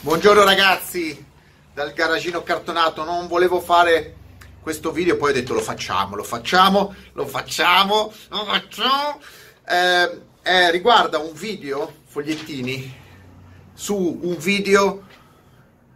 [0.00, 1.24] Buongiorno ragazzi
[1.74, 4.14] dal garagino cartonato, non volevo fare
[4.60, 9.20] questo video, poi ho detto lo facciamo, lo facciamo, lo facciamo, lo facciamo.
[9.66, 12.94] Eh, eh, riguarda un video, fogliettini,
[13.74, 15.06] su un video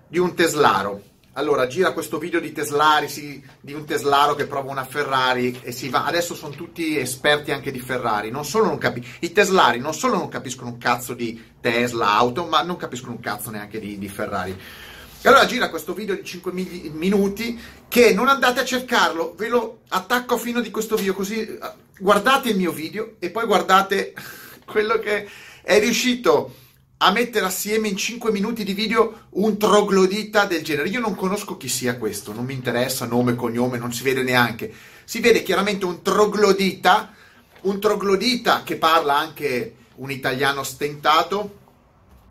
[0.08, 1.02] di un teslaro.
[1.40, 5.72] Allora, gira questo video di Teslari, sì, di un Teslaro che prova una Ferrari e
[5.72, 6.04] si va.
[6.04, 8.30] Adesso sono tutti esperti anche di Ferrari.
[8.30, 12.44] Non solo non capi- I Teslari non solo non capiscono un cazzo di Tesla, auto,
[12.44, 14.50] ma non capiscono un cazzo neanche di, di Ferrari.
[14.50, 19.48] E allora gira questo video di 5 mi- minuti che non andate a cercarlo, ve
[19.48, 21.58] lo attacco a fino di questo video così eh,
[21.98, 24.12] guardate il mio video e poi guardate
[24.66, 25.26] quello che
[25.62, 26.54] è riuscito
[27.02, 30.88] a mettere assieme in 5 minuti di video un troglodita del genere.
[30.90, 34.72] Io non conosco chi sia questo, non mi interessa nome, cognome, non si vede neanche.
[35.04, 37.14] Si vede chiaramente un troglodita,
[37.62, 41.58] un troglodita che parla anche un italiano stentato,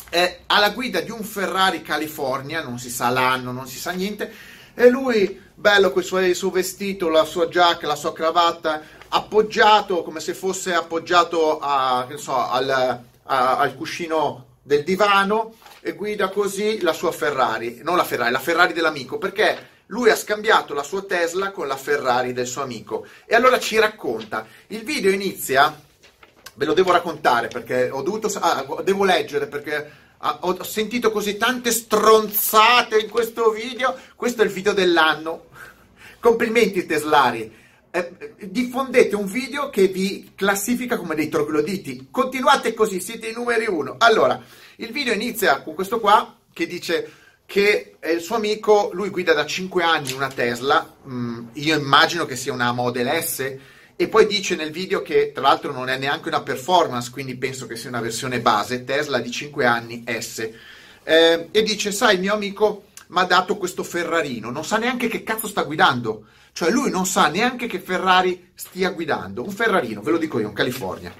[0.07, 4.31] è alla guida di un Ferrari California, non si sa l'anno, non si sa niente,
[4.75, 10.19] e lui, bello con il suo vestito, la sua giacca, la sua cravatta, appoggiato come
[10.19, 12.69] se fosse appoggiato a, so, al,
[13.23, 18.37] a, al cuscino del divano e guida così la sua Ferrari, non la Ferrari, la
[18.37, 23.07] Ferrari dell'amico, perché lui ha scambiato la sua Tesla con la Ferrari del suo amico.
[23.25, 24.45] E allora ci racconta.
[24.67, 25.75] Il video inizia,
[26.53, 31.71] ve lo devo raccontare perché ho dovuto, ah, devo leggere perché ho sentito così tante
[31.71, 33.97] stronzate in questo video.
[34.15, 35.45] Questo è il video dell'anno.
[36.21, 37.58] Complimenti Teslari.
[37.91, 42.09] Eh, diffondete un video che vi classifica come dei trogloditi.
[42.11, 43.95] Continuate così, siete i numeri uno.
[43.97, 44.39] Allora,
[44.75, 47.11] il video inizia con questo qua che dice
[47.47, 52.35] che il suo amico, lui guida da 5 anni una Tesla, mm, io immagino che
[52.35, 53.55] sia una Model S,
[53.95, 57.65] e poi dice nel video che tra l'altro non è neanche una performance, quindi penso
[57.65, 60.47] che sia una versione base, Tesla di 5 anni S.
[61.03, 65.23] Eh, e dice, sai, mio amico mi ha dato questo Ferrarino, non sa neanche che
[65.23, 66.25] cazzo sta guidando.
[66.51, 69.43] Cioè lui non sa neanche che Ferrari stia guidando.
[69.43, 71.13] Un Ferrarino, ve lo dico io, un California.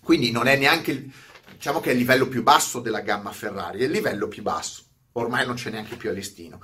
[0.00, 1.06] Quindi non è neanche,
[1.52, 4.82] diciamo che è il livello più basso della gamma Ferrari, è il livello più basso.
[5.12, 6.60] Ormai non c'è neanche più a listino.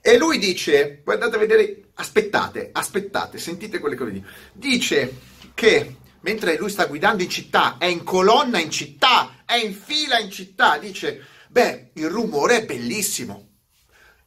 [0.00, 4.24] E lui dice, guardate a vedere, aspettate, aspettate, sentite quelle cose.
[4.52, 5.16] Dice
[5.54, 10.18] che mentre lui sta guidando in città, è in colonna in città, è in fila
[10.18, 13.51] in città, dice, beh, il rumore è bellissimo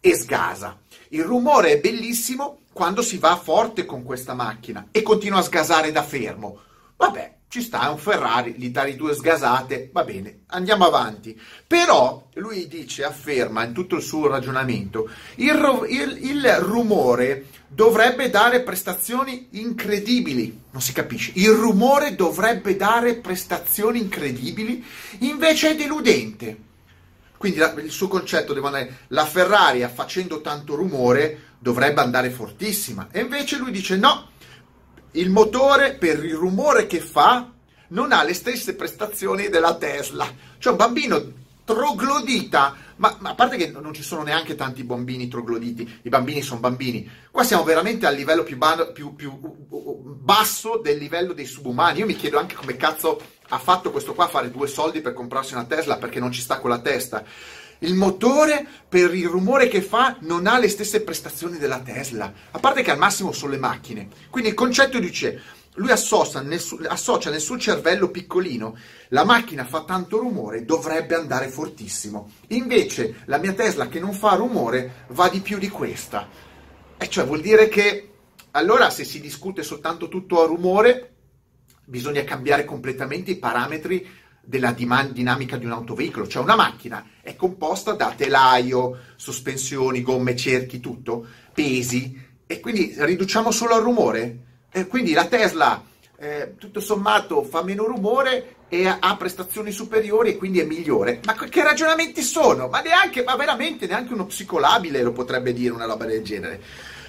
[0.05, 0.77] e sgasa.
[1.09, 5.91] Il rumore è bellissimo quando si va forte con questa macchina e continua a sgasare
[5.91, 6.59] da fermo.
[6.95, 11.39] Vabbè, ci sta, è un Ferrari, gli dai due sgasate, va bene, andiamo avanti.
[11.65, 18.61] Però lui dice, afferma in tutto il suo ragionamento, il, il, il rumore dovrebbe dare
[18.61, 24.85] prestazioni incredibili, non si capisce, il rumore dovrebbe dare prestazioni incredibili,
[25.21, 26.64] invece è deludente.
[27.37, 33.07] Quindi la, il suo concetto deve andare, la Ferrari facendo tanto rumore dovrebbe andare fortissima.
[33.11, 34.29] E invece lui dice no,
[35.11, 37.51] il motore per il rumore che fa
[37.89, 40.31] non ha le stesse prestazioni della Tesla.
[40.57, 45.27] Cioè un bambino troglodita, ma, ma, a parte che non ci sono neanche tanti bambini
[45.27, 49.37] trogloditi, i bambini sono bambini, qua siamo veramente al livello più, ba- più, più
[50.25, 51.99] basso del livello dei subumani.
[51.99, 53.19] Io mi chiedo anche come cazzo
[53.49, 56.59] ha fatto questo qua fare due soldi per comprarsi una Tesla perché non ci sta
[56.59, 57.23] con la testa.
[57.79, 62.31] Il motore, per il rumore che fa, non ha le stesse prestazioni della Tesla.
[62.51, 64.07] A parte che al massimo sono le macchine.
[64.29, 65.41] Quindi il concetto dice,
[65.75, 68.77] lui associa nel, su- associa nel suo cervello piccolino,
[69.09, 72.31] la macchina fa tanto rumore, dovrebbe andare fortissimo.
[72.47, 76.27] Invece la mia Tesla che non fa rumore va di più di questa.
[76.97, 78.09] E cioè vuol dire che
[78.51, 81.14] allora se si discute soltanto tutto a rumore,
[81.85, 87.93] bisogna cambiare completamente i parametri della dinamica di un autoveicolo, cioè una macchina è composta
[87.93, 94.39] da telaio, sospensioni, gomme, cerchi, tutto, pesi e quindi riduciamo solo al rumore.
[94.71, 95.83] E quindi la Tesla
[96.17, 101.21] eh, tutto sommato fa meno rumore e ha prestazioni superiori e quindi è migliore.
[101.23, 102.67] Ma che ragionamenti sono?
[102.67, 106.61] Ma neanche, ma veramente neanche uno psicolabile lo potrebbe dire una roba del genere.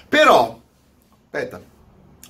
[0.08, 0.60] Però,
[1.24, 1.60] aspetta,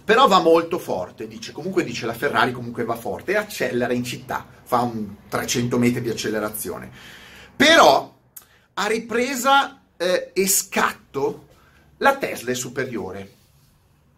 [0.07, 4.05] però va molto forte, dice, comunque dice la Ferrari comunque va forte e accelera in
[4.05, 6.89] città, fa un 300 metri di accelerazione.
[7.57, 8.15] Però
[8.75, 11.49] a ripresa eh, e scatto
[11.97, 13.33] la Tesla è superiore.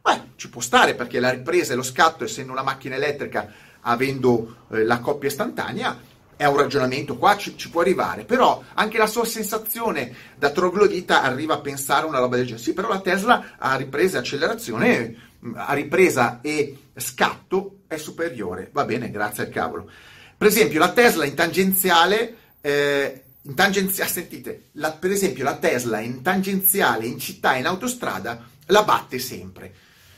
[0.02, 3.50] Beh, ci può stare perché la ripresa e lo scatto, essendo una macchina elettrica,
[3.80, 5.98] avendo eh, la coppia istantanea,
[6.36, 11.22] è un ragionamento, qua ci, ci, può arrivare, però anche la sua sensazione da troglodita
[11.22, 12.62] arriva a pensare una roba del genere.
[12.62, 18.70] Sì, però la Tesla a ripresa e accelerazione, a ripresa e scatto è superiore.
[18.72, 19.90] Va bene, grazie al cavolo.
[20.36, 26.00] Per esempio, la Tesla in tangenziale, eh, in tangenziale, sentite, la, per esempio la Tesla
[26.00, 29.72] in tangenziale, in città, in autostrada, la batte sempre.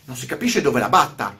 [0.04, 1.38] Non si capisce dove la batta.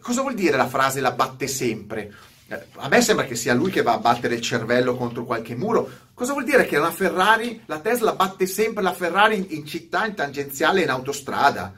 [0.00, 2.12] Cosa vuol dire la frase la batte sempre?
[2.48, 5.54] Eh, a me sembra che sia lui che va a battere il cervello contro qualche
[5.54, 5.90] muro.
[6.14, 10.06] Cosa vuol dire che una Ferrari, la Tesla batte sempre la Ferrari in, in città,
[10.06, 11.72] in tangenziale, in autostrada?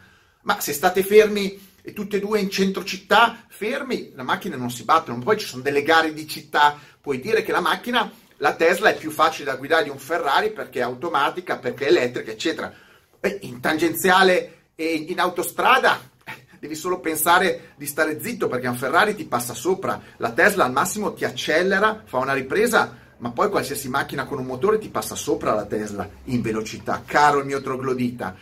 [0.44, 4.70] Ma se state fermi e tutte e due in centro città, fermi, le macchine non
[4.70, 5.18] si battono.
[5.18, 8.96] Poi ci sono delle gare di città, puoi dire che la macchina la Tesla è
[8.96, 12.72] più facile da guidare di un Ferrari perché è automatica, perché è elettrica, eccetera.
[13.40, 16.00] In tangenziale e in autostrada
[16.58, 20.72] devi solo pensare di stare zitto perché un Ferrari ti passa sopra, la Tesla al
[20.72, 25.14] massimo ti accelera, fa una ripresa, ma poi qualsiasi macchina con un motore ti passa
[25.14, 27.02] sopra la Tesla in velocità.
[27.06, 28.34] Caro il mio troglodita,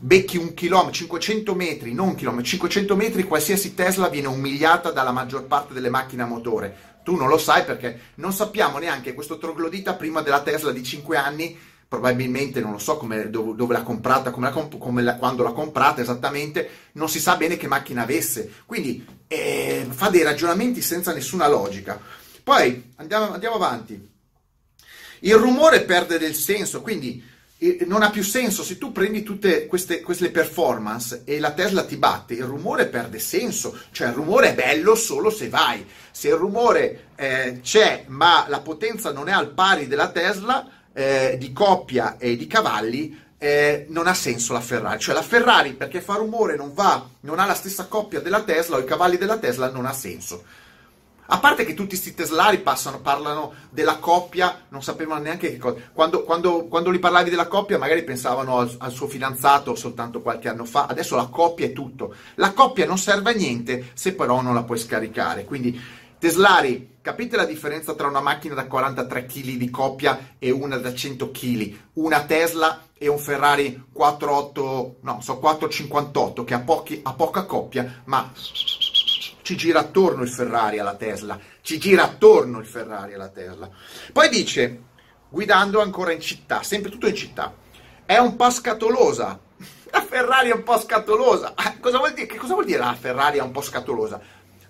[0.00, 5.12] becchi un chilometro, 500 metri, non un chilometro, 500 metri, qualsiasi Tesla viene umiliata dalla
[5.12, 9.38] maggior parte delle macchine a motore tu non lo sai perché non sappiamo neanche questo
[9.38, 11.58] troglodita prima della Tesla di 5 anni,
[11.88, 15.52] probabilmente non lo so come, dove, dove, l'ha comprata, come la, come la, quando l'ha
[15.52, 18.52] comprata esattamente, non si sa bene che macchina avesse.
[18.66, 22.00] Quindi eh, fa dei ragionamenti senza nessuna logica.
[22.44, 24.08] Poi andiamo, andiamo avanti.
[25.22, 27.22] Il rumore perde del senso, quindi
[27.86, 31.96] non ha più senso se tu prendi tutte queste, queste, performance e la Tesla ti
[31.96, 36.34] batte, il rumore perde senso, cioè il rumore è bello solo se vai, se il
[36.34, 42.16] rumore eh, c'è ma la potenza non è al pari della Tesla eh, di coppia
[42.16, 46.56] e di cavalli, eh, non ha senso la Ferrari, cioè la Ferrari perché fa rumore
[46.56, 49.84] non va, non ha la stessa coppia della Tesla o i cavalli della Tesla non
[49.84, 50.44] ha senso.
[51.32, 55.76] A parte che tutti questi teslari passano, parlano della coppia, non sapevano neanche che cosa.
[55.92, 60.48] Quando, quando, quando gli parlavi della coppia, magari pensavano al, al, suo fidanzato soltanto qualche
[60.48, 60.86] anno fa.
[60.86, 62.16] Adesso la coppia è tutto.
[62.34, 65.44] La coppia non serve a niente se però non la puoi scaricare.
[65.44, 65.80] Quindi,
[66.18, 70.92] teslari, capite la differenza tra una macchina da 43 kg di coppia e una da
[70.92, 71.78] 100 kg?
[71.92, 78.02] Una Tesla e un Ferrari 48, no, so 458 che ha, pochi, ha poca coppia,
[78.06, 78.32] ma
[79.42, 83.68] ci gira attorno il Ferrari alla Tesla, ci gira attorno il Ferrari alla Tesla.
[84.12, 84.82] Poi dice,
[85.28, 87.54] guidando ancora in città, sempre tutto in città,
[88.04, 89.38] è un po' scatolosa.
[89.92, 91.52] La Ferrari è un po' scatolosa.
[91.56, 92.26] Ah, cosa vuol dire?
[92.26, 94.20] Che cosa vuol dire la Ferrari è un po' scatolosa?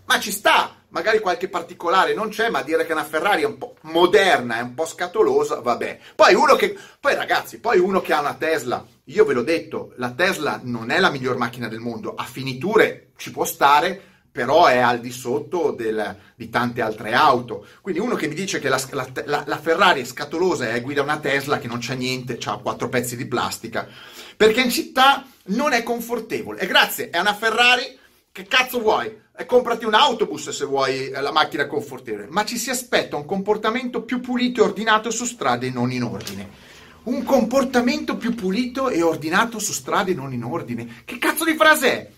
[0.06, 3.58] Ma ci sta, magari qualche particolare non c'è, ma dire che una Ferrari è un
[3.58, 5.98] po' moderna, è un po' scatolosa, vabbè.
[6.14, 9.92] Poi uno che, poi ragazzi, poi uno che ha una Tesla, io ve l'ho detto,
[9.96, 14.66] la Tesla non è la miglior macchina del mondo, a finiture ci può stare, però
[14.66, 17.66] è al di sotto del, di tante altre auto.
[17.80, 21.18] Quindi uno che mi dice che la, la, la Ferrari è scatolosa e guida una
[21.18, 23.88] Tesla che non c'è niente, ha quattro pezzi di plastica,
[24.36, 26.60] perché in città non è confortevole.
[26.60, 27.98] E grazie, è una Ferrari,
[28.30, 29.18] che cazzo vuoi?
[29.36, 33.24] E comprati un autobus se vuoi eh, la macchina confortevole, ma ci si aspetta un
[33.24, 36.68] comportamento più pulito e ordinato su strade non in ordine.
[37.02, 41.02] Un comportamento più pulito e ordinato su strade non in ordine.
[41.04, 42.10] Che cazzo di frase è?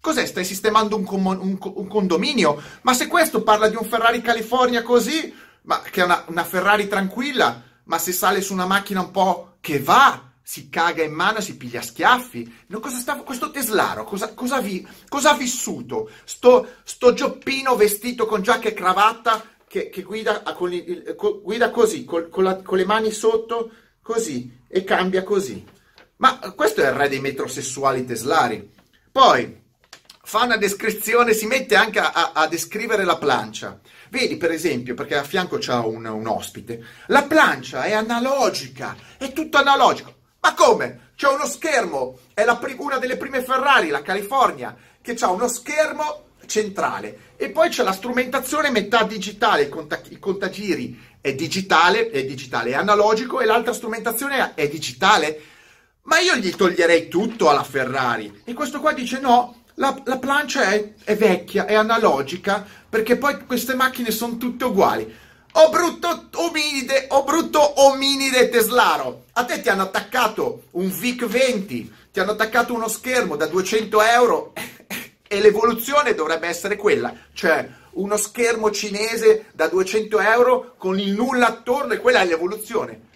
[0.00, 0.24] Cos'è?
[0.24, 2.60] Stai sistemando un, com- un, un, condominio?
[2.82, 5.32] Ma se questo parla di un Ferrari California così,
[5.62, 9.56] ma che è una, una, Ferrari tranquilla, ma se sale su una macchina un po'
[9.60, 12.64] che va, si caga in mano si piglia schiaffi.
[12.68, 16.10] No, cosa sta, questo Teslaro, cosa, cosa, vi, cosa ha vissuto?
[16.24, 22.04] Sto, sto gioppino vestito con giacca e cravatta che, che guida, con il, guida, così,
[22.04, 23.70] con, con, la, con le mani sotto,
[24.02, 25.62] così, e cambia così.
[26.16, 28.68] Ma questo è il re dei metrosessuali teslari.
[29.12, 29.60] Poi,
[30.30, 33.80] fa una descrizione, si mette anche a, a, a descrivere la plancia.
[34.10, 39.32] Vedi, per esempio, perché a fianco c'è un, un, ospite, la plancia è analogica, è
[39.32, 40.14] tutto analogico.
[40.38, 41.10] Ma come?
[41.16, 46.26] C'è uno schermo, è pri- una delle prime Ferrari, la California, che ha uno schermo
[46.46, 52.24] centrale e poi c'è la strumentazione metà digitale, il, conta- il contagiri è digitale, è
[52.24, 55.40] digitale, è analogico e l'altra strumentazione è digitale.
[56.02, 58.42] Ma io gli toglierei tutto alla Ferrari.
[58.44, 63.44] E questo qua dice no, la, la plancia è, è, vecchia, è analogica, perché poi
[63.46, 65.28] queste macchine sono tutte uguali.
[65.52, 71.94] Oh brutto ominide, oh brutto ominide teslaro, a te ti hanno attaccato un VIC 20,
[72.12, 74.52] ti hanno attaccato uno schermo da 200 euro
[75.26, 81.48] e l'evoluzione dovrebbe essere quella, cioè uno schermo cinese da 200 euro con il nulla
[81.48, 83.08] attorno e quella è l'evoluzione.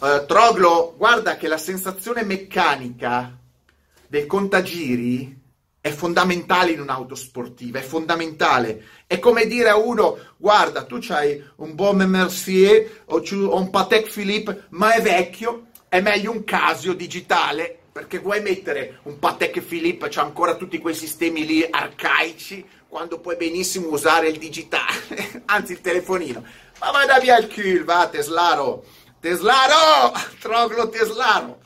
[0.00, 3.36] Uh, Troglo, guarda che la sensazione meccanica
[4.08, 5.42] del contagiri
[5.84, 8.84] è fondamentale in un'auto sportiva, è fondamentale.
[9.06, 13.20] È come dire a uno, guarda, tu c'hai un buon Mercier o
[13.54, 19.18] un Patek Philippe, ma è vecchio, è meglio un Casio digitale, perché vuoi mettere un
[19.18, 25.42] Patek Philippe, c'ha ancora tutti quei sistemi lì arcaici, quando puoi benissimo usare il digitale,
[25.44, 26.42] anzi il telefonino.
[26.80, 28.86] Ma vai da via il cul, va Teslaro.
[29.20, 30.14] Teslaro!
[30.40, 31.58] Troglo Teslaro.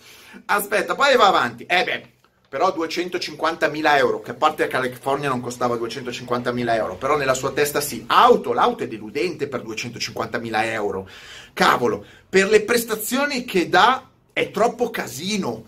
[0.46, 1.64] Aspetta, poi va avanti.
[1.66, 2.17] Eh beh,
[2.48, 7.52] però 250.000 euro, che a parte a California non costava 250.000 euro, però nella sua
[7.52, 8.04] testa sì.
[8.06, 11.06] Auto, l'auto è deludente per 250.000 euro.
[11.52, 15.62] Cavolo, per le prestazioni che dà è troppo casino.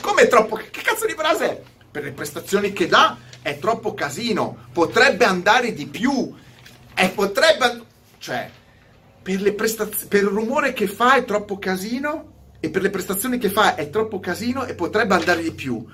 [0.00, 0.56] Come è troppo?
[0.56, 1.62] Che cazzo di frase è?
[1.90, 4.68] Per le prestazioni che dà è troppo casino.
[4.72, 6.34] Potrebbe andare di più.
[6.94, 7.82] E potrebbe...
[8.16, 8.50] Cioè,
[9.22, 13.36] per, le prestaz- per il rumore che fa è troppo casino e per le prestazioni
[13.36, 15.84] che fa è troppo casino e potrebbe andare di più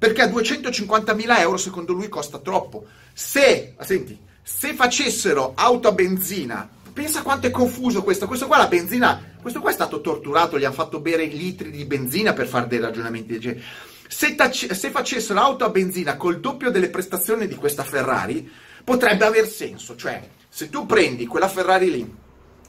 [0.00, 2.86] perché a 250.000 euro secondo lui costa troppo.
[3.12, 8.66] Se, senti, se facessero auto a benzina, pensa quanto è confuso questo, questo qua la
[8.66, 12.66] benzina, questo qua è stato torturato, gli hanno fatto bere litri di benzina per fare
[12.66, 13.62] dei ragionamenti del genere.
[14.08, 18.50] Se, tac- se facessero auto a benzina col doppio delle prestazioni di questa Ferrari,
[18.82, 22.14] potrebbe aver senso, cioè se tu prendi quella Ferrari lì,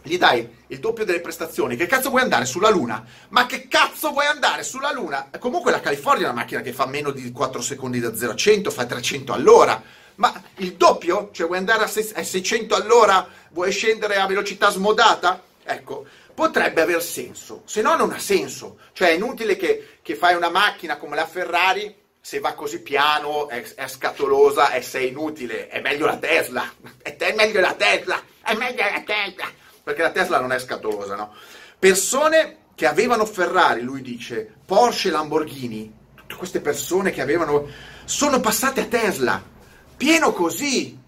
[0.04, 3.06] gli dai il doppio delle prestazioni, che cazzo vuoi andare sulla Luna?
[3.30, 5.30] Ma che cazzo vuoi andare sulla Luna?
[5.38, 8.36] Comunque la California è una macchina che fa meno di 4 secondi da 0 a
[8.36, 9.82] 100, fa 300 all'ora.
[10.16, 11.30] Ma il doppio?
[11.32, 13.28] Cioè vuoi andare a 600 all'ora?
[13.50, 15.42] Vuoi scendere a velocità smodata?
[15.64, 18.78] Ecco, potrebbe aver senso, se no non ha senso.
[18.94, 23.50] Cioè è inutile che, che fai una macchina come la Ferrari, se va così piano,
[23.50, 25.68] è, è scatolosa e sei inutile.
[25.68, 26.72] È meglio la Tesla.
[27.02, 28.22] È meglio la Tesla.
[28.42, 29.31] È meglio la Tesla
[29.92, 31.34] perché la Tesla non è scatolosa, no?
[31.78, 37.68] Persone che avevano Ferrari, lui dice, Porsche, Lamborghini, tutte queste persone che avevano,
[38.06, 39.44] sono passate a Tesla,
[39.96, 41.00] pieno così.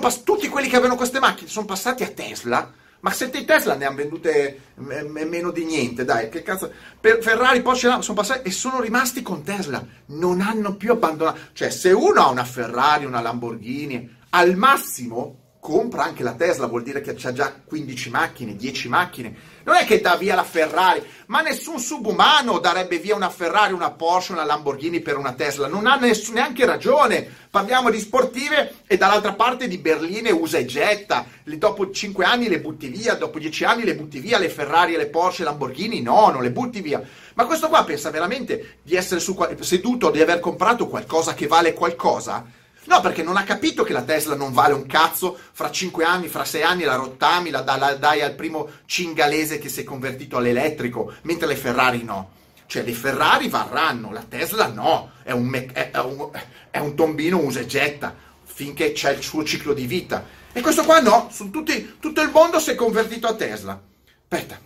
[0.00, 2.72] Pass- tutti quelli che avevano queste macchine sono passati a Tesla.
[3.00, 6.72] Ma se te Tesla ne hanno vendute m- m- meno di niente, dai, che cazzo.
[6.98, 9.84] Per Ferrari, Porsche sono passati e sono rimasti con Tesla.
[10.06, 11.38] Non hanno più abbandonato.
[11.52, 16.84] Cioè, se uno ha una Ferrari, una Lamborghini, al massimo compra anche la Tesla, vuol
[16.84, 19.34] dire che c'ha già 15 macchine, 10 macchine.
[19.64, 23.90] Non è che dà via la Ferrari, ma nessun subumano darebbe via una Ferrari, una
[23.90, 25.66] Porsche, una Lamborghini per una Tesla.
[25.66, 27.28] Non ha ness- neanche ragione.
[27.50, 31.26] Parliamo di sportive e dall'altra parte di berline usa e getta.
[31.42, 34.96] Le, dopo 5 anni le butti via, dopo 10 anni le butti via le Ferrari,
[34.96, 36.00] le Porsche, le Lamborghini.
[36.00, 37.02] No, non le butti via.
[37.34, 41.74] Ma questo qua pensa veramente di essere su, seduto, di aver comprato qualcosa che vale
[41.74, 42.65] qualcosa?
[42.86, 46.28] No, perché non ha capito che la Tesla non vale un cazzo, fra 5 anni,
[46.28, 50.36] fra 6 anni la rottami, la, la dai al primo cingalese che si è convertito
[50.36, 52.30] all'elettrico, mentre le Ferrari no.
[52.66, 56.30] Cioè le Ferrari varranno, la Tesla no, è un, me- è un,
[56.70, 58.14] è un tombino usa e getta,
[58.44, 60.24] finché c'è il suo ciclo di vita.
[60.52, 63.80] E questo qua no, tutti, tutto il mondo si è convertito a Tesla.
[64.28, 64.58] Aspetta,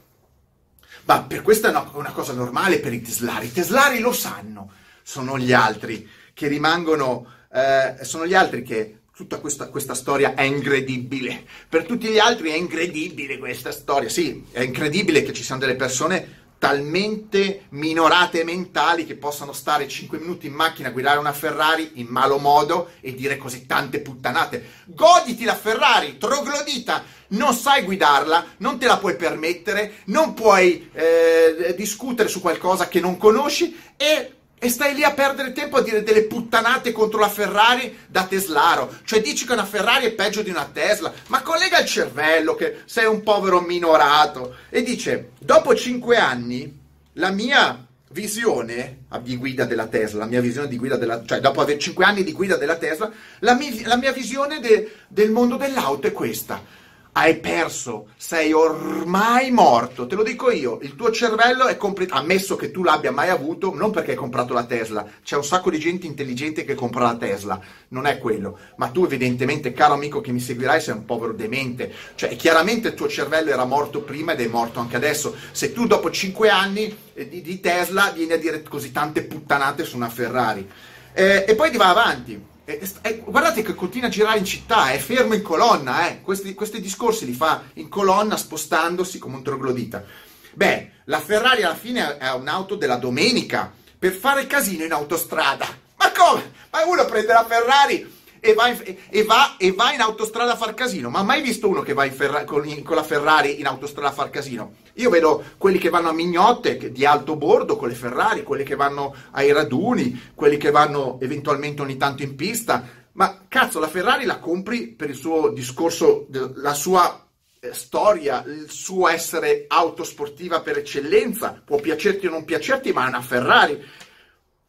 [1.05, 4.71] ma per questo è una cosa normale per i teslari, i teslari lo sanno,
[5.03, 10.43] sono gli altri che rimangono eh, sono gli altri che tutta questa, questa, storia è
[10.43, 11.45] incredibile.
[11.69, 14.09] Per tutti gli altri è incredibile questa storia.
[14.09, 20.19] Sì, è incredibile che ci siano delle persone talmente minorate mentali che possano stare 5
[20.19, 24.65] minuti in macchina a guidare una Ferrari in malo modo e dire così tante puttanate.
[24.85, 31.75] Goditi la Ferrari, troglodita, non sai guidarla, non te la puoi permettere, non puoi eh,
[31.77, 36.03] discutere su qualcosa che non conosci e e stai lì a perdere tempo a dire
[36.03, 38.93] delle puttanate contro la Ferrari da Teslaro.
[39.05, 41.11] Cioè dici che una Ferrari è peggio di una Tesla.
[41.29, 44.57] Ma collega il cervello che sei un povero minorato.
[44.69, 46.79] E dice, dopo cinque anni,
[47.15, 51.25] la mia visione di guida della Tesla, la mia visione di guida della...
[51.25, 54.95] cioè dopo aver cinque anni di guida della Tesla, la, mia, la mia visione de,
[55.09, 56.79] del mondo dell'auto è questa
[57.21, 62.57] hai perso, sei ormai morto, te lo dico io, il tuo cervello è completo, ammesso
[62.57, 65.79] che tu l'abbia mai avuto, non perché hai comprato la Tesla, c'è un sacco di
[65.79, 70.33] gente intelligente che compra la Tesla, non è quello, ma tu evidentemente, caro amico che
[70.33, 74.41] mi seguirai, sei un povero demente, cioè chiaramente il tuo cervello era morto prima ed
[74.41, 78.39] è morto anche adesso, se tu dopo 5 anni eh, di, di, Tesla vieni a
[78.39, 80.67] dire così tante puttanate su una Ferrari,
[81.13, 82.49] eh, e poi ti va avanti,
[82.79, 86.21] è, è, guardate che continua a girare in città, è fermo in colonna, eh.
[86.21, 90.05] questi, questi, discorsi li fa in colonna spostandosi come un troglodita.
[90.53, 95.67] Beh, la Ferrari alla fine è un'auto della domenica per fare casino in autostrada.
[95.97, 96.53] Ma come?
[96.71, 100.57] Ma uno prende la Ferrari e va, in, e, va, e va, in, autostrada a
[100.57, 101.11] far casino.
[101.11, 104.13] Ma mai visto uno che va Ferra, con, in, con, la Ferrari in autostrada a
[104.13, 104.77] far casino?
[104.95, 108.77] Io vedo quelli che vanno a mignotte di alto bordo con le Ferrari, quelli che
[108.77, 112.99] vanno ai raduni, quelli che vanno eventualmente ogni tanto in pista.
[113.13, 117.27] Ma cazzo, la Ferrari la compri per il suo discorso, la sua
[117.61, 121.61] eh, storia, il suo essere autosportiva per eccellenza.
[121.63, 123.85] Può piacerti o non piacerti, ma è una Ferrari.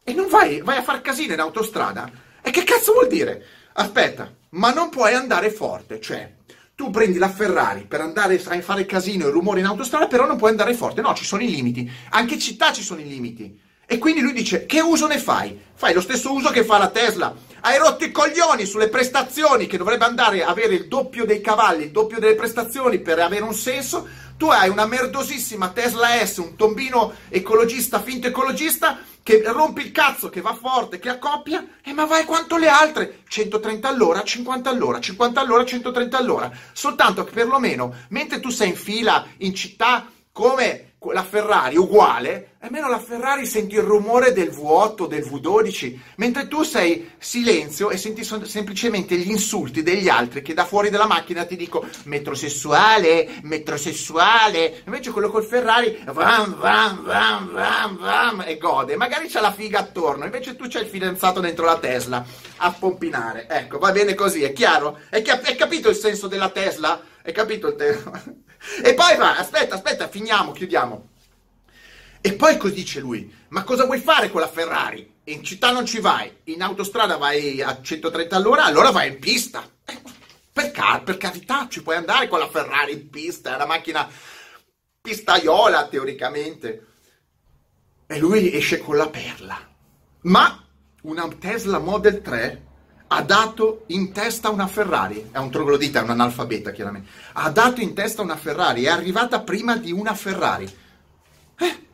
[0.03, 2.11] E non vai, vai a far casino in autostrada?
[2.41, 3.45] E che cazzo vuol dire?
[3.73, 6.33] Aspetta, ma non puoi andare forte, cioè
[6.75, 10.37] tu prendi la Ferrari per andare a fare casino e rumore in autostrada, però non
[10.37, 11.01] puoi andare forte.
[11.01, 11.89] No, ci sono i limiti.
[12.09, 13.59] Anche in città ci sono i limiti.
[13.85, 15.59] E quindi lui dice, che uso ne fai?
[15.73, 17.35] Fai lo stesso uso che fa la Tesla.
[17.63, 21.83] Hai rotto i coglioni sulle prestazioni, che dovrebbe andare a avere il doppio dei cavalli,
[21.83, 24.07] il doppio delle prestazioni per avere un senso.
[24.35, 30.29] Tu hai una merdosissima Tesla S, un tombino ecologista, finto ecologista, che rompe il cazzo,
[30.29, 34.99] che va forte, che accoppia, e ma vai quanto le altre, 130 all'ora, 50 all'ora,
[34.99, 40.90] 50 all'ora, 130 all'ora, soltanto che perlomeno, mentre tu sei in fila in città come
[41.09, 46.61] la Ferrari uguale, almeno la Ferrari senti il rumore del V8, del V12, mentre tu
[46.61, 51.55] sei silenzio e senti semplicemente gli insulti degli altri che da fuori della macchina ti
[51.55, 59.27] dico metrosessuale, metrosessuale, invece quello col Ferrari vam, vam, vam, vam, vam, e gode, magari
[59.27, 62.23] c'ha la figa attorno, invece tu c'hai il fidanzato dentro la Tesla
[62.57, 64.99] a pompinare, ecco, va bene così, è chiaro?
[65.09, 67.01] Hai, cap- capito il senso della Tesla?
[67.23, 68.23] Hai capito il tema?
[68.83, 71.09] E poi va, aspetta, aspetta, finiamo, chiudiamo.
[72.21, 75.19] E poi così dice lui, ma cosa vuoi fare con la Ferrari?
[75.25, 79.67] In città non ci vai, in autostrada vai a 130 all'ora, allora vai in pista.
[79.85, 79.99] Eh,
[80.53, 84.07] per, car- per carità, ci puoi andare con la Ferrari in pista, è una macchina
[85.01, 86.85] pistaiola teoricamente.
[88.05, 89.69] E lui esce con la perla.
[90.23, 90.63] Ma
[91.03, 92.65] una Tesla Model 3
[93.13, 97.81] ha dato in testa una Ferrari, è un troglodita, è un analfabeta chiaramente, ha dato
[97.81, 100.63] in testa una Ferrari, è arrivata prima di una Ferrari.
[101.57, 101.87] Eh?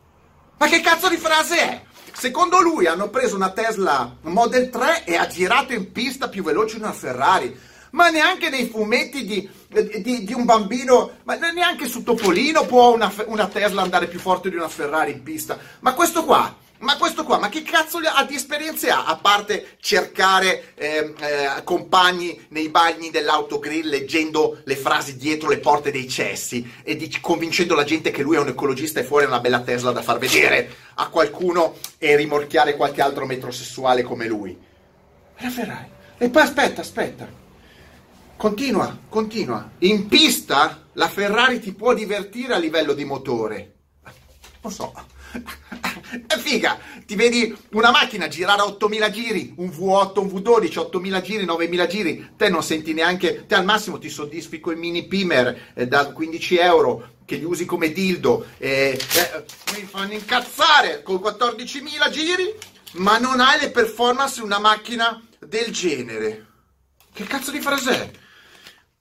[0.58, 1.82] Ma che cazzo di frase è?
[2.14, 6.76] Secondo lui hanno preso una Tesla Model 3 e ha girato in pista più veloce
[6.76, 7.66] di una Ferrari.
[7.92, 9.50] Ma neanche nei fumetti di,
[10.02, 14.50] di, di un bambino, ma neanche su Topolino può una, una Tesla andare più forte
[14.50, 15.58] di una Ferrari in pista.
[15.80, 19.06] Ma questo qua ma questo qua, ma che cazzo ha di esperienze ha?
[19.06, 25.92] A parte cercare eh, eh, compagni nei bagni dell'autogrill leggendo le frasi dietro le porte
[25.92, 29.28] dei cessi e di, convincendo la gente che lui è un ecologista e fuori è
[29.28, 34.58] una bella Tesla da far vedere a qualcuno e rimorchiare qualche altro metrosessuale come lui.
[35.38, 35.90] La Ferrari.
[36.20, 37.28] E poi aspetta, aspetta.
[38.36, 39.72] Continua, continua.
[39.80, 43.74] In pista la Ferrari ti può divertire a livello di motore.
[44.62, 45.07] Lo so
[46.48, 51.46] figa, ti vedi una macchina girare a 8000 giri, un V8, un V12, 8000 giri,
[51.46, 55.74] 9000 giri, te non senti neanche, te al massimo ti soddisfi con i mini Pimer
[55.74, 59.44] eh, da 15 euro che li usi come dildo, eh, eh,
[59.76, 62.54] mi fanno incazzare con 14.000 giri,
[62.94, 66.46] ma non hai le performance di una macchina del genere.
[67.12, 68.12] Che cazzo di frase è?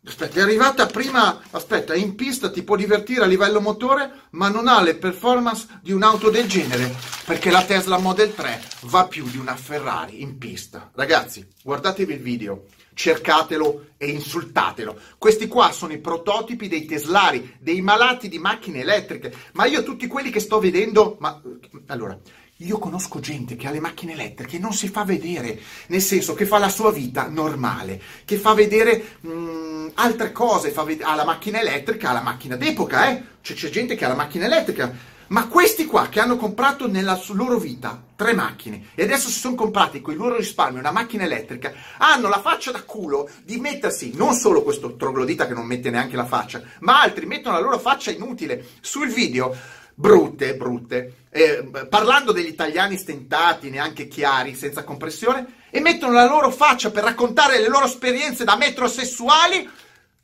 [0.08, 4.68] Aspetta, è arrivata prima, aspetta, in pista ti può divertire a livello motore, ma non
[4.68, 9.36] ha le performance di un'auto del genere, perché la Tesla Model 3 va più di
[9.36, 10.92] una Ferrari in pista.
[10.94, 14.96] Ragazzi, guardatevi il video, cercatelo e insultatelo.
[15.18, 20.06] Questi qua sono i prototipi dei teslari, dei malati di macchine elettriche, ma io tutti
[20.06, 21.42] quelli che sto vedendo, ma
[21.88, 22.16] allora,
[22.60, 26.32] io conosco gente che ha le macchine elettriche e non si fa vedere, nel senso
[26.32, 31.14] che fa la sua vita normale, che fa vedere mh, mm, altre cose, ved- ha
[31.14, 33.22] la macchina elettrica, ha la macchina d'epoca, eh?
[33.42, 34.90] Cioè, c'è gente che ha la macchina elettrica,
[35.28, 39.56] ma questi qua che hanno comprato nella loro vita tre macchine e adesso si sono
[39.56, 44.12] comprati con i loro risparmi una macchina elettrica, hanno la faccia da culo di mettersi,
[44.14, 47.78] non solo questo troglodita che non mette neanche la faccia, ma altri mettono la loro
[47.78, 49.54] faccia inutile sul video
[49.98, 56.50] brutte, brutte, eh, parlando degli italiani stentati, neanche chiari, senza compressione, e mettono la loro
[56.50, 59.68] faccia per raccontare le loro esperienze da metrosessuali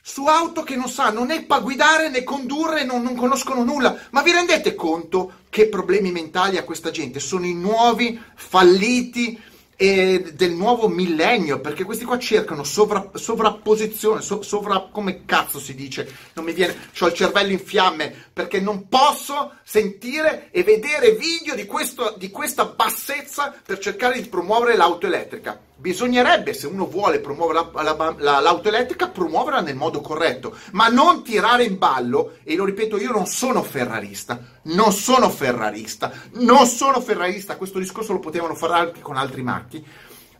[0.04, 3.96] su auto che non sanno né guidare né condurre, non, non conoscono nulla.
[4.10, 7.18] Ma vi rendete conto che problemi mentali ha questa gente?
[7.18, 9.40] Sono i nuovi falliti
[9.82, 15.74] e del nuovo millennio, perché questi qua cercano sovra, sovrapposizione, so, sovra, come cazzo si
[15.74, 21.16] dice, non mi viene, ho il cervello in fiamme, perché non posso sentire e vedere
[21.16, 25.58] video di, questo, di questa bassezza per cercare di promuovere l'auto elettrica.
[25.82, 30.86] Bisognerebbe, se uno vuole promuovere la, la, la, l'auto elettrica, promuoverla nel modo corretto, ma
[30.86, 36.66] non tirare in ballo, e lo ripeto, io non sono ferrarista, non sono ferrarista, non
[36.66, 39.84] sono ferrarista, questo discorso lo potevano fare anche con altri marchi,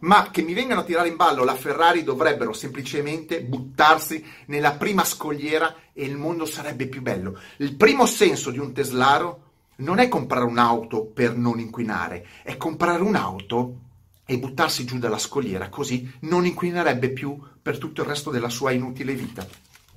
[0.02, 5.02] ma che mi vengano a tirare in ballo la Ferrari dovrebbero semplicemente buttarsi nella prima
[5.02, 7.36] scogliera e il mondo sarebbe più bello.
[7.56, 13.02] Il primo senso di un teslaro non è comprare un'auto per non inquinare, è comprare
[13.02, 13.90] un'auto
[14.32, 18.70] e buttarsi giù dalla scogliera, così non inquinerebbe più per tutto il resto della sua
[18.70, 19.46] inutile vita.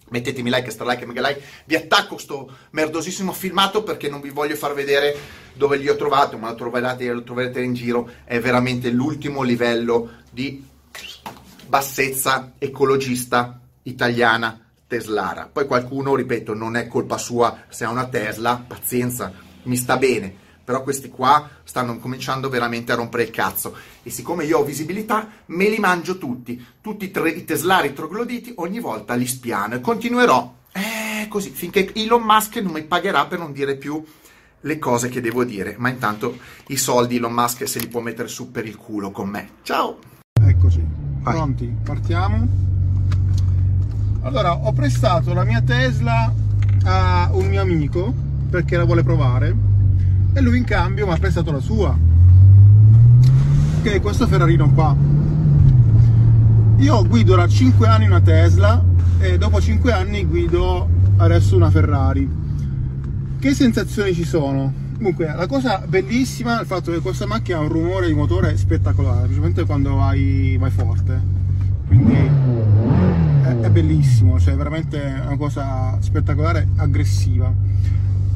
[0.09, 1.41] Mettetemi like, star like e mega like.
[1.65, 5.17] Vi attacco sto merdosissimo filmato perché non vi voglio far vedere
[5.53, 8.09] dove li ho trovato, ma lo troverete, lo troverete in giro.
[8.23, 10.63] È veramente l'ultimo livello di
[11.65, 15.49] bassezza ecologista italiana Teslara.
[15.51, 20.43] Poi qualcuno, ripeto, non è colpa sua se ha una Tesla, pazienza, mi sta bene.
[20.65, 23.75] Però questi qua stanno cominciando veramente a rompere il cazzo.
[24.01, 26.65] E siccome io ho visibilità, me li mangio tutti.
[26.81, 29.75] Tutti i, tre, i teslari trogloditi, ogni volta li spiano.
[29.75, 34.03] E continuerò eh, così, finché Elon Musk non mi pagherà per non dire più
[34.61, 35.75] le cose che devo dire.
[35.77, 39.29] Ma intanto i soldi Elon Musk se li può mettere su per il culo con
[39.29, 39.49] me.
[39.61, 39.99] Ciao!
[40.41, 40.83] Eccoci,
[41.19, 41.33] Vai.
[41.35, 42.47] pronti, partiamo.
[44.23, 46.33] Allora, ho prestato la mia Tesla
[46.85, 48.11] a un mio amico
[48.49, 49.55] perché la vuole provare
[50.35, 51.97] e lui in cambio mi ha prestato la sua
[53.81, 54.95] che è questo Ferrarino qua
[56.77, 58.83] io guido da 5 anni una Tesla
[59.19, 62.29] e dopo 5 anni guido adesso una Ferrari
[63.39, 64.73] che sensazioni ci sono?
[64.97, 68.57] comunque la cosa bellissima è il fatto che questa macchina ha un rumore di motore
[68.57, 71.35] spettacolare specialmente quando vai, vai forte
[71.87, 77.53] quindi è, è bellissimo, cioè veramente una cosa spettacolare, aggressiva.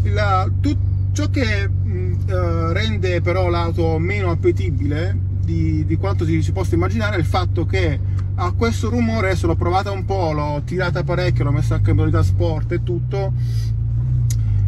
[0.03, 0.75] La, tu,
[1.11, 6.75] ciò che mh, uh, rende però l'auto meno appetibile di, di quanto si, si, possa
[6.75, 7.99] immaginare è il fatto che
[8.35, 11.95] ha questo rumore, adesso l'ho provata un po', l'ho tirata parecchio, l'ho messa anche in
[11.97, 13.33] modalità sport e tutto,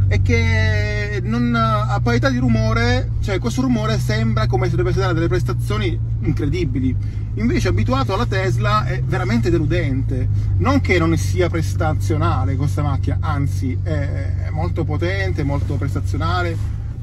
[0.08, 1.52] è che non,
[1.94, 6.96] a parità di rumore, cioè questo rumore sembra come se dovesse dare delle prestazioni incredibili.
[7.36, 10.28] Invece abituato alla Tesla è veramente deludente.
[10.58, 16.56] Non che non sia prestazionale questa macchina, anzi è, molto potente, molto prestazionale,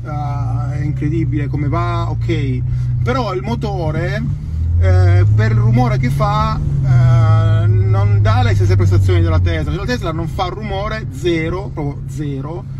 [0.02, 2.62] uh, è incredibile come va, ok.
[3.02, 4.22] Però il motore,
[4.80, 9.70] eh, per il rumore che fa, eh, non dà le stesse prestazioni della Tesla.
[9.70, 12.77] Cioè, la Tesla non fa rumore, zero, proprio zero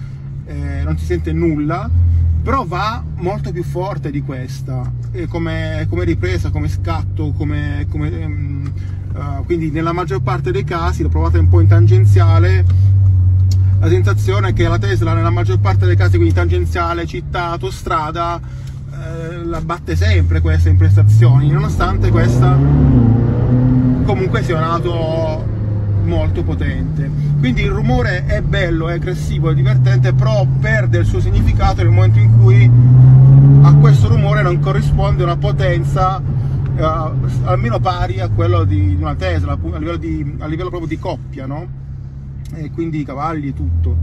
[0.48, 1.88] eh, non si sente nulla,
[2.42, 4.90] però va molto più forte di questa,
[5.28, 8.72] come, come, ripresa, come scatto, come, come um,
[9.12, 12.64] uh, quindi nella maggior parte dei casi, l'ho provata un po' in tangenziale,
[13.78, 18.40] la sensazione è che la Tesla nella maggior parte dei casi, quindi tangenziale, città, autostrada,
[18.90, 22.56] eh, la batte sempre questa in prestazioni, nonostante questa
[24.04, 25.57] comunque sia un'auto
[26.08, 27.08] molto potente.
[27.38, 31.92] Quindi il rumore è bello, è aggressivo, è divertente, però perde il suo significato nel
[31.92, 32.70] momento in cui
[33.62, 36.20] a questo rumore non corrisponde una potenza
[36.76, 36.82] eh,
[37.44, 41.46] almeno pari a quello di una Tesla, a livello, di, a livello proprio di coppia,
[41.46, 41.66] no?
[42.54, 43.96] E quindi i cavalli e tutto.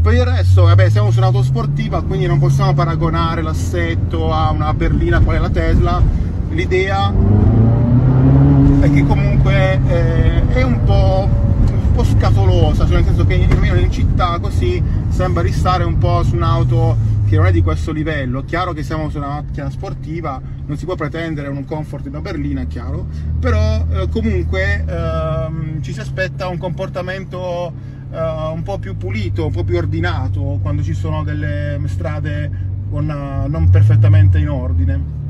[0.00, 4.72] Per il resto, vabbè, siamo su un'auto sportiva, quindi non possiamo paragonare l'assetto a una
[4.74, 6.02] berlina quale la Tesla.
[6.50, 7.12] L'idea
[8.90, 13.90] che comunque eh, è un po', un po', scatolosa, cioè nel senso che almeno in
[13.90, 18.44] città così sembra di stare un po' su un'auto che non è di questo livello.
[18.44, 22.62] Chiaro che siamo su una macchina sportiva, non si può pretendere un comfort da berlina,
[22.62, 23.06] è chiaro,
[23.38, 27.72] però eh, comunque ehm, ci si aspetta un comportamento
[28.12, 28.18] eh,
[28.52, 33.48] un po' più pulito, un po' più ordinato quando ci sono delle strade con, uh,
[33.48, 35.22] non perfettamente in ordine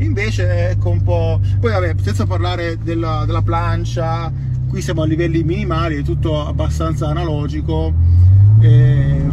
[0.00, 4.32] invece ecco un po' poi vabbè senza parlare della, della plancia
[4.68, 7.92] qui siamo a livelli minimali è tutto abbastanza analogico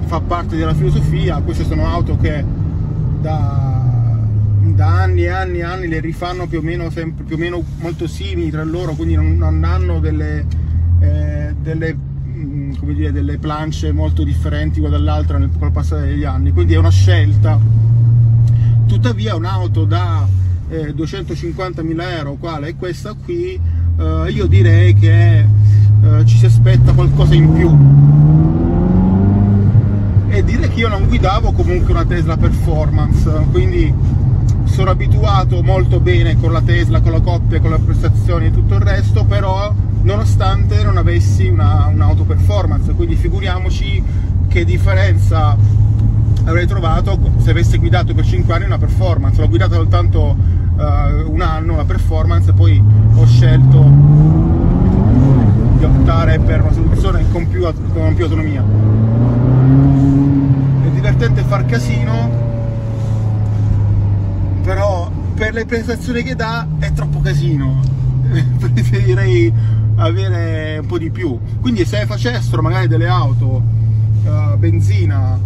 [0.06, 2.44] fa parte della filosofia queste sono auto che
[3.22, 3.68] da,
[4.62, 7.64] da anni e anni e anni le rifanno più o meno, sempre, più o meno
[7.80, 10.46] molto simili tra loro quindi non, non hanno delle,
[11.00, 16.24] eh, delle mm, come dire, delle planche molto differenti una dall'altra nel, col passare degli
[16.24, 17.60] anni, quindi è una scelta.
[18.88, 20.26] Tuttavia un'auto da
[20.70, 23.60] eh, 250.000 euro quale è questa qui
[24.00, 27.76] eh, io direi che eh, ci si aspetta qualcosa in più.
[30.30, 33.92] E dire che io non guidavo comunque una Tesla Performance quindi
[34.66, 38.76] sono abituato molto bene con la Tesla, con la coppia, con le prestazioni e tutto
[38.76, 44.04] il resto però nonostante non avessi un'auto un performance quindi figuriamoci
[44.48, 45.58] che differenza
[46.44, 49.40] avrei trovato se avessi guidato per 5 anni una performance.
[49.40, 50.36] L'ho guidata soltanto
[50.78, 52.82] uh, un anno la performance poi
[53.16, 53.84] ho scelto
[55.78, 57.62] di optare per una soluzione con più,
[57.94, 58.64] con più autonomia.
[60.84, 62.46] È divertente far casino
[64.64, 67.80] però per le prestazioni che dà è troppo casino.
[68.60, 69.54] Preferirei
[69.96, 71.40] avere un po' di più.
[71.62, 73.64] Quindi se facessero magari delle auto
[74.24, 75.40] uh, benzina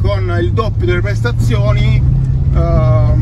[0.00, 2.02] con il doppio delle prestazioni
[2.54, 3.14] a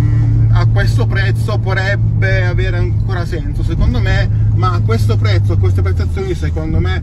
[0.72, 6.34] questo prezzo potrebbe avere ancora senso secondo me ma a questo prezzo a queste prestazioni
[6.34, 7.02] secondo me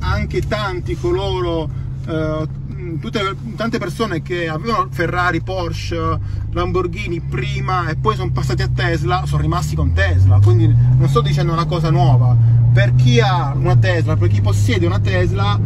[0.00, 1.68] anche tanti coloro
[2.06, 2.48] eh,
[2.98, 6.18] tutte, tante persone che avevano Ferrari, Porsche,
[6.52, 11.20] Lamborghini prima e poi sono passati a Tesla sono rimasti con Tesla quindi non sto
[11.20, 15.58] dicendo una cosa nuova per chi ha una Tesla, per chi possiede una Tesla,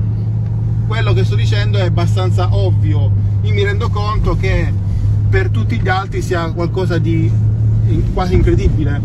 [0.86, 3.10] quello che sto dicendo è abbastanza ovvio.
[3.42, 4.72] Io mi rendo conto che
[5.28, 7.30] per tutti gli altri sia qualcosa di
[8.12, 9.00] quasi incredibile.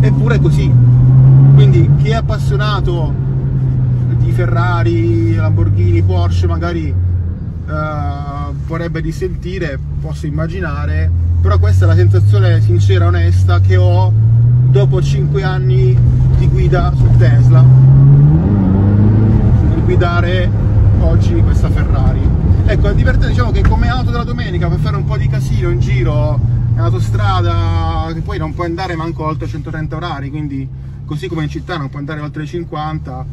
[0.00, 0.72] Eppure è così.
[1.54, 3.12] Quindi chi è appassionato
[4.18, 12.60] di Ferrari, Lamborghini, Porsche, magari uh, vorrebbe dissentire, posso immaginare, però questa è la sensazione
[12.60, 14.12] sincera, onesta che ho
[14.70, 15.96] dopo 5 anni
[16.38, 17.62] di guida su Tesla,
[19.68, 20.50] nel guidare
[21.00, 22.20] oggi questa Ferrari.
[22.66, 25.70] Ecco, è divertente, diciamo che come auto della domenica per fare un po' di casino
[25.70, 26.40] in giro
[26.74, 30.68] in autostrada, che poi non puoi andare manco oltre 130 orari, quindi
[31.04, 33.26] così come in città non puoi andare oltre 50,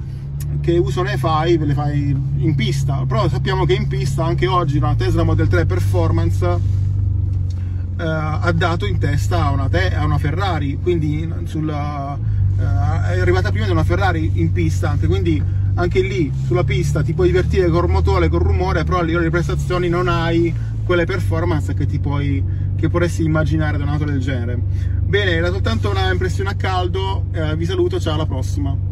[0.61, 1.57] che uso ne fai?
[1.57, 5.47] Ve le fai in pista, però sappiamo che in pista anche oggi una Tesla Model
[5.47, 12.15] 3 Performance eh, ha dato in testa a una, a una Ferrari, quindi sulla,
[12.59, 17.01] eh, è arrivata prima di una Ferrari in pista anche, quindi anche lì sulla pista
[17.01, 21.05] ti puoi divertire col motore, col rumore, però a livello di prestazioni non hai quelle
[21.05, 22.43] performance che ti puoi
[22.75, 24.59] che potresti immaginare da un'auto del genere.
[24.59, 28.90] Bene, era soltanto una impressione a caldo, eh, vi saluto, ciao alla prossima.